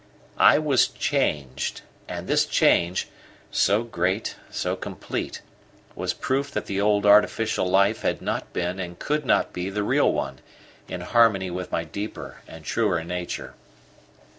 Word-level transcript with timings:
I 0.39 0.57
was 0.57 0.87
changed, 0.87 1.81
and 2.07 2.25
this 2.25 2.47
change 2.47 3.07
so 3.51 3.83
great, 3.83 4.35
so 4.49 4.75
complete 4.75 5.43
was 5.93 6.11
proof 6.11 6.49
that 6.53 6.65
the 6.65 6.81
old 6.81 7.05
artificial 7.05 7.67
life 7.67 8.01
had 8.01 8.19
not 8.19 8.51
been 8.51 8.79
and 8.79 8.97
could 8.97 9.27
not 9.27 9.53
be 9.53 9.69
the 9.69 9.83
real 9.83 10.11
one, 10.11 10.39
in 10.87 11.01
harmony 11.01 11.51
with 11.51 11.71
my 11.71 11.83
deeper 11.83 12.37
and 12.47 12.65
truer 12.65 13.03
nature. 13.03 13.53